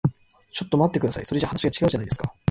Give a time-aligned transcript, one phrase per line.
[0.49, 1.27] ちょっと待ってください。
[1.27, 2.33] それじゃ話が違うじゃないですか。